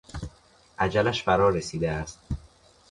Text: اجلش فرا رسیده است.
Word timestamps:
اجلش 0.79 1.21
فرا 1.23 1.49
رسیده 1.49 1.91
است. 1.91 2.19